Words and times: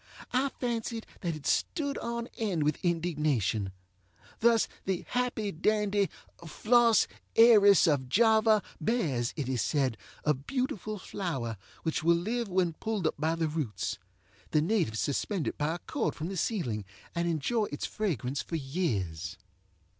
I 0.33 0.49
fancied 0.59 1.05
that 1.19 1.35
it 1.35 1.45
stood 1.45 1.95
on 1.99 2.25
end 2.35 2.63
with 2.63 2.83
indignation. 2.83 3.71
Thus 4.39 4.67
the 4.85 5.05
happy 5.09 5.51
dandy 5.51 6.09
Flos 6.43 7.07
Aeris 7.37 7.85
of 7.85 8.09
Java 8.09 8.63
bears, 8.79 9.31
it 9.37 9.47
is 9.47 9.61
said, 9.61 9.99
a 10.23 10.33
beautiful 10.33 10.97
flower, 10.97 11.55
which 11.83 12.03
will 12.03 12.15
live 12.17 12.47
when 12.49 12.73
pulled 12.73 13.05
up 13.05 13.13
by 13.19 13.35
the 13.35 13.47
roots. 13.47 13.99
The 14.49 14.61
natives 14.63 14.99
suspend 14.99 15.47
it 15.47 15.55
by 15.59 15.75
a 15.75 15.77
cord 15.77 16.15
from 16.15 16.29
the 16.29 16.35
ceiling 16.37 16.83
and 17.13 17.27
enjoy 17.27 17.65
its 17.65 17.85
fragrance 17.85 18.41
for 18.41 18.55
years. 18.55 19.37